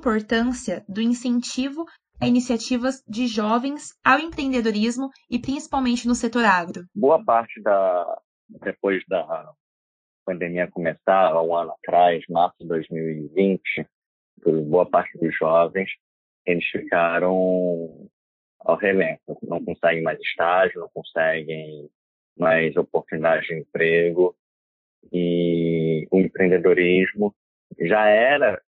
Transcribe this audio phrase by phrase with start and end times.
[0.00, 1.84] importância do incentivo
[2.18, 6.84] a iniciativas de jovens ao empreendedorismo e principalmente no setor agro?
[6.94, 8.18] Boa parte da
[8.48, 9.52] depois da
[10.24, 13.86] pandemia começar, há um ano atrás, março de 2020,
[14.66, 15.90] boa parte dos jovens,
[16.46, 18.08] eles ficaram
[18.60, 21.88] ao relento, não conseguem mais estágio, não conseguem
[22.36, 24.34] mais oportunidades de emprego
[25.12, 27.34] e o empreendedorismo
[27.78, 28.60] já era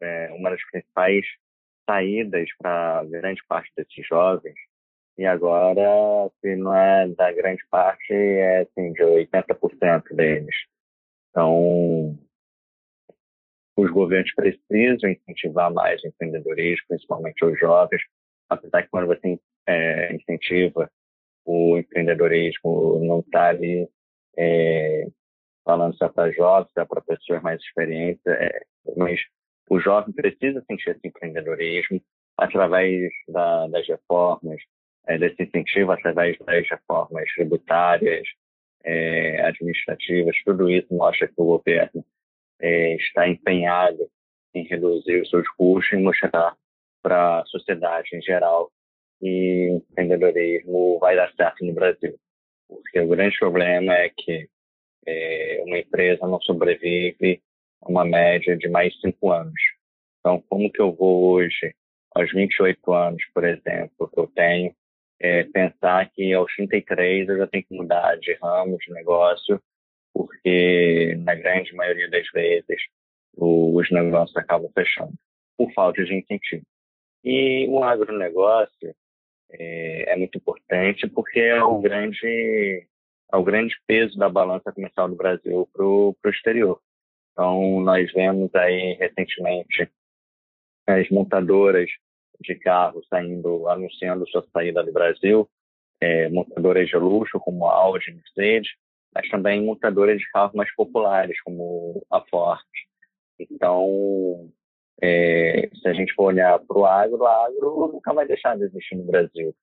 [0.00, 1.24] é, uma das principais
[1.88, 4.56] saídas para grande parte desses jovens
[5.18, 10.54] e agora, se não é da grande parte, é assim, de 80% deles.
[11.30, 12.18] Então,
[13.76, 18.02] os governos precisam incentivar mais o empreendedorismo, principalmente os jovens,
[18.48, 20.90] apesar que quando você é, incentiva
[21.46, 23.88] o empreendedorismo, não está ali
[24.36, 25.06] é,
[25.64, 29.20] falando só para jovens, só para pessoas mais experientes, é, mas
[29.68, 32.00] o jovem precisa sentir esse empreendedorismo
[32.36, 34.60] através da, das reformas,
[35.06, 38.26] é, desse incentivo, através das reformas tributárias,
[38.84, 42.04] é, administrativas, tudo isso mostra que o governo
[42.60, 44.08] é, está empenhado
[44.54, 46.56] em reduzir os seus custos e mostrar
[47.02, 48.70] para a sociedade em geral
[49.20, 52.16] que o empreendedorismo vai dar certo no Brasil.
[52.68, 54.48] Porque o grande problema é que
[55.06, 57.42] é, uma empresa não sobrevive
[57.90, 59.60] uma média de mais cinco anos.
[60.20, 61.74] Então, como que eu vou hoje,
[62.14, 64.74] aos 28 anos, por exemplo, que eu tenho,
[65.20, 69.60] é, pensar que aos 33 eu já tenho que mudar de ramo de negócio,
[70.12, 72.82] porque na grande maioria das vezes
[73.36, 75.12] os negócios acabam fechando
[75.56, 76.64] por falta de incentivo.
[77.24, 78.94] E o agronegócio
[79.50, 82.86] é, é muito importante porque é o grande
[83.32, 86.80] é o grande peso da balança comercial do Brasil para o exterior.
[87.36, 89.92] Então, nós vemos aí recentemente
[90.86, 91.90] as montadoras
[92.40, 95.46] de carros saindo, anunciando sua saída do Brasil,
[96.00, 98.70] é, montadoras de luxo como a Audi, Mercedes,
[99.14, 102.60] mas também montadoras de carros mais populares como a Ford.
[103.38, 104.50] Então,
[105.02, 108.64] é, se a gente for olhar para o agro, o agro nunca vai deixar de
[108.64, 109.54] existir no Brasil.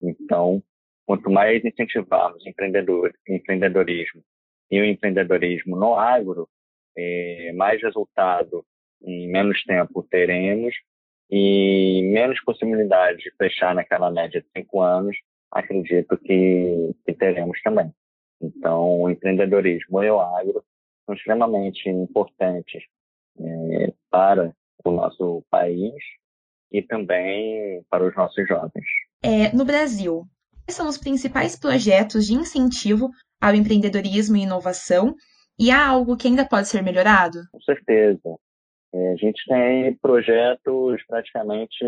[0.00, 0.62] Então,
[1.04, 4.22] quanto mais incentivarmos empreendedor, empreendedorismo
[4.70, 6.48] e o empreendedorismo no agro,
[6.96, 8.64] é, mais resultado
[9.02, 10.74] em menos tempo teremos
[11.30, 15.16] e menos possibilidade de fechar naquela média de cinco anos,
[15.50, 17.92] acredito que, que teremos também.
[18.40, 20.62] Então, o empreendedorismo e o agro
[21.04, 22.82] são extremamente importantes
[23.38, 24.54] é, para
[24.84, 25.94] o nosso país
[26.70, 28.86] e também para os nossos jovens.
[29.22, 30.24] É, no Brasil,
[30.64, 35.14] quais são os principais projetos de incentivo ao empreendedorismo e inovação?
[35.58, 37.38] E há algo que ainda pode ser melhorado?
[37.52, 38.36] Com certeza.
[38.92, 41.84] É, a gente tem projetos praticamente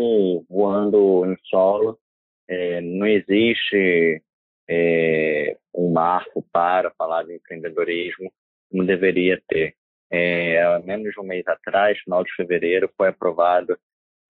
[0.49, 1.99] voando em solo.
[2.47, 4.21] É, não existe
[4.69, 8.31] é, um marco para falar de empreendedorismo
[8.69, 9.75] como deveria ter.
[10.11, 13.77] É, há menos de um mês atrás, final de fevereiro, foi aprovado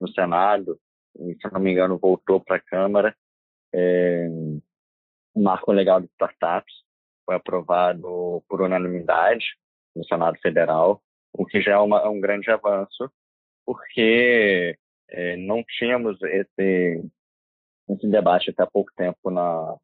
[0.00, 0.78] no Senado,
[1.18, 3.14] e, se não me engano, voltou para a Câmara,
[3.72, 4.26] é,
[5.34, 6.72] o marco legal de startups,
[7.30, 9.54] foi aprovado por unanimidade
[9.94, 11.00] no Senado Federal,
[11.32, 13.08] o que já é uma, um grande avanço,
[13.64, 14.76] porque
[15.08, 17.04] é, não tínhamos esse,
[17.88, 19.76] esse debate até há pouco tempo na,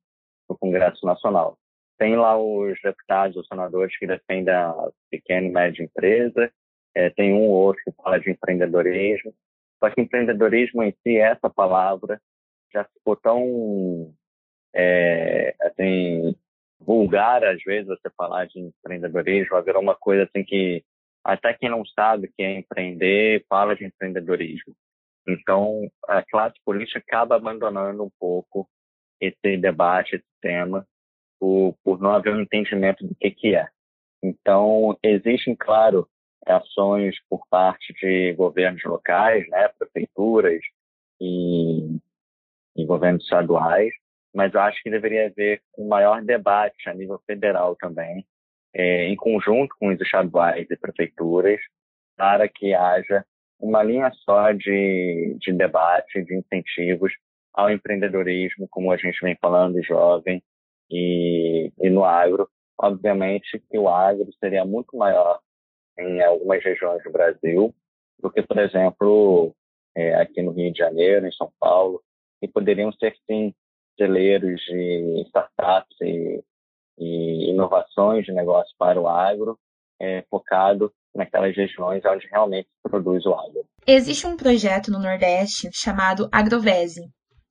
[0.49, 1.57] no Congresso Nacional.
[1.97, 4.75] Tem lá os deputados, os senadores que defendem a
[5.09, 6.51] pequena e média empresa,
[6.97, 9.33] é, tem um ou outro que fala de empreendedorismo,
[9.79, 12.21] só que empreendedorismo em si, essa palavra,
[12.73, 14.13] já ficou tão
[14.75, 16.35] é, assim,
[16.81, 20.85] vulgar, às vezes, você falar de empreendedorismo, virou uma coisa assim que
[21.25, 24.75] até quem não sabe o que é empreender fala de empreendedorismo.
[25.29, 28.69] Então, a classe política acaba abandonando um pouco
[29.21, 30.87] esse debate, esse tema,
[31.41, 33.67] por, por não haver um entendimento do que, que é.
[34.23, 36.09] Então, existem, claro,
[36.47, 40.63] ações por parte de governos locais, né, prefeituras
[41.21, 41.99] e,
[42.77, 43.93] e governos estaduais,
[44.37, 48.25] mas eu acho que deveria haver um maior debate a nível federal também
[48.75, 51.59] é, em conjunto com os estaduais e prefeituras,
[52.15, 53.25] para que haja
[53.59, 57.11] uma linha só de, de debate, de incentivos
[57.55, 60.43] ao empreendedorismo, como a gente vem falando, jovem
[60.91, 62.47] e, e no agro.
[62.79, 65.41] Obviamente que o agro seria muito maior
[65.99, 67.75] em algumas regiões do Brasil
[68.21, 69.55] do que, por exemplo,
[69.95, 72.03] é, aqui no Rio de Janeiro, em São Paulo,
[72.43, 73.55] e poderiam ser, sim,
[73.97, 76.43] celeiros de startups e
[76.99, 79.59] e inovações de negócio para o agro,
[80.01, 83.65] é, focado naquelas regiões onde realmente se produz o agro.
[83.87, 87.09] Existe um projeto no Nordeste chamado Agrovese,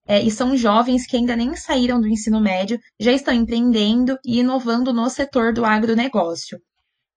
[0.07, 4.39] é, e são jovens que ainda nem saíram do ensino médio, já estão empreendendo e
[4.39, 6.59] inovando no setor do agronegócio.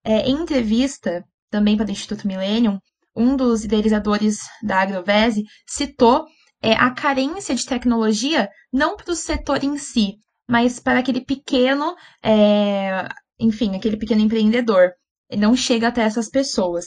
[0.05, 2.79] É, em entrevista, também para o Instituto Millennium,
[3.15, 6.25] um dos idealizadores da Agrovese citou
[6.63, 10.17] é, a carência de tecnologia não para o setor em si,
[10.49, 13.09] mas para aquele pequeno, é,
[13.39, 14.93] enfim, aquele pequeno empreendedor.
[15.31, 16.87] Ele não chega até essas pessoas.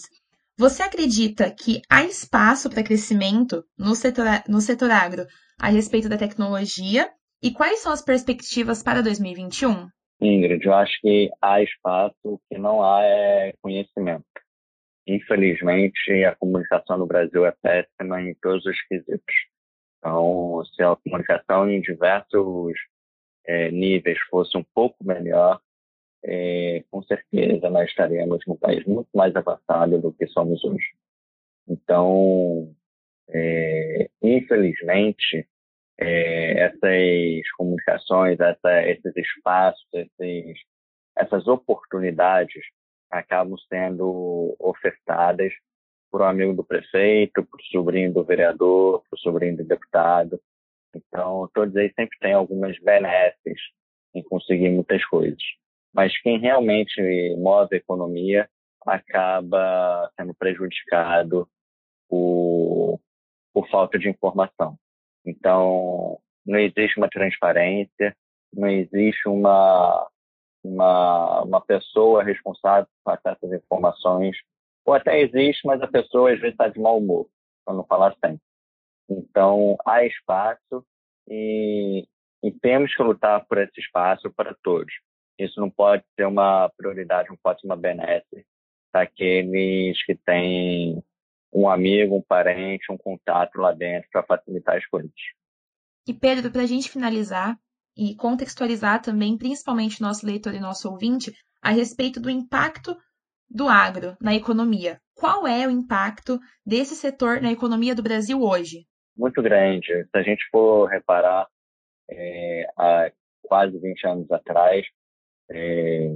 [0.57, 5.25] Você acredita que há espaço para crescimento no setor, no setor agro
[5.59, 7.09] a respeito da tecnologia
[7.41, 9.87] e quais são as perspectivas para 2021?
[10.21, 14.25] Ingrid, eu acho que há espaço, o que não há é conhecimento.
[15.07, 19.35] Infelizmente, a comunicação no Brasil é péssima em todos os quesitos.
[20.01, 22.73] Então, se a comunicação em diversos
[23.45, 25.61] é, níveis fosse um pouco melhor,
[26.23, 30.87] é, com certeza nós estaríamos num país muito mais avançado do que somos hoje.
[31.67, 32.75] Então,
[33.29, 35.47] é, infelizmente,
[35.99, 40.57] é, essas comunicações, essa, esses espaços, esses,
[41.15, 42.63] essas oportunidades
[43.11, 45.53] acabam sendo ofertadas
[46.11, 50.39] por um amigo do prefeito, por sobrinho do vereador, por sobrinho do deputado.
[50.93, 53.59] Então, todos eles sempre têm algumas benesses
[54.13, 55.41] em conseguir muitas coisas.
[55.93, 57.01] Mas quem realmente
[57.37, 58.49] move a economia
[58.85, 61.47] acaba sendo prejudicado
[62.09, 62.99] por,
[63.53, 64.77] por falta de informação.
[65.25, 68.15] Então, não existe uma transparência,
[68.53, 70.09] não existe uma,
[70.63, 74.35] uma, uma pessoa responsável por passar essas informações,
[74.91, 77.27] ou até existe, mas a pessoa às vezes está de mau humor,
[77.65, 78.41] para não falar sempre.
[79.09, 80.85] Então, há espaço
[81.27, 82.05] e,
[82.43, 84.93] e temos que lutar por esse espaço para todos.
[85.39, 88.45] Isso não pode ser uma prioridade, não pode ser uma benesse
[88.93, 91.01] daqueles que têm
[91.53, 95.11] um amigo, um parente, um contato lá dentro para facilitar as coisas.
[96.07, 97.57] E Pedro, para a gente finalizar
[97.95, 102.95] e contextualizar também, principalmente nosso leitor e nosso ouvinte, a respeito do impacto
[103.53, 104.99] do agro na economia.
[105.13, 108.87] Qual é o impacto desse setor na economia do Brasil hoje?
[109.15, 109.85] Muito grande.
[109.85, 111.47] Se a gente for reparar,
[112.09, 113.11] é, há
[113.43, 114.85] quase 20 anos atrás,
[115.51, 116.09] é,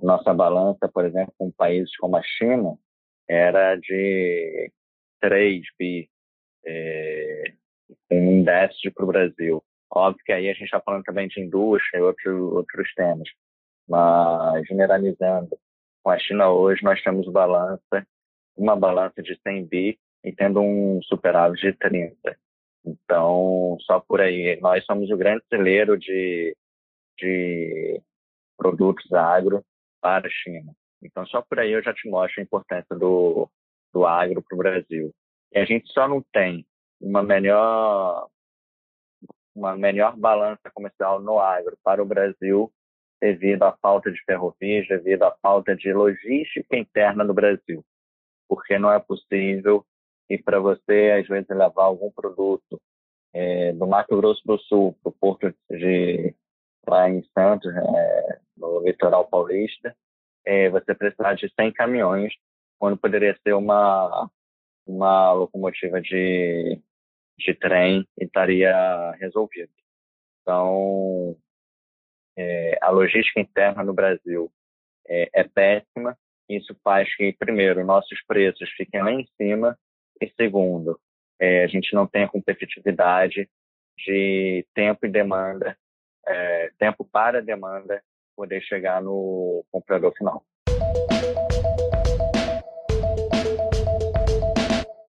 [0.00, 2.78] nossa balança, por exemplo, com países como a China,
[3.28, 4.70] era de
[5.20, 6.08] 3 bi,
[6.64, 7.44] é,
[8.10, 9.62] um déficit para o Brasil.
[9.90, 13.28] Óbvio que aí a gente está falando também de indústria e outro, outros temas,
[13.88, 15.58] mas generalizando,
[16.06, 18.06] com a China hoje nós temos balança,
[18.56, 22.38] uma balança de 100 bi e tendo um superávit de 30.
[22.84, 26.56] Então, só por aí, nós somos o grande celeiro de,
[27.18, 28.00] de
[28.56, 29.64] produtos agro
[30.00, 30.72] para a China.
[31.02, 33.50] Então, só por aí eu já te mostro a importância do,
[33.92, 35.12] do agro para o Brasil.
[35.52, 36.64] E a gente só não tem
[37.00, 38.28] uma melhor,
[39.52, 42.72] uma melhor balança comercial no agro para o Brasil
[43.20, 47.84] devido à falta de ferrovias, devido à falta de logística interna no Brasil.
[48.48, 49.84] Porque não é possível
[50.28, 52.80] e para você, às vezes, levar algum produto
[53.32, 56.34] é, do Mato Grosso do Sul para o porto de
[56.86, 59.96] lá em Santos, é, no litoral paulista,
[60.44, 62.32] é, você precisar de 100 caminhões,
[62.78, 64.30] quando poderia ser uma,
[64.86, 66.80] uma locomotiva de,
[67.38, 69.70] de trem e estaria resolvido.
[70.42, 71.36] Então,
[72.36, 74.50] é, a logística interna no Brasil
[75.08, 76.16] é, é péssima.
[76.48, 79.78] Isso faz que, primeiro, nossos preços fiquem lá em cima
[80.20, 80.98] e, segundo,
[81.40, 83.48] é, a gente não tenha competitividade
[83.98, 85.76] de tempo e demanda,
[86.26, 88.02] é, tempo para demanda
[88.36, 90.44] poder chegar no comprador final.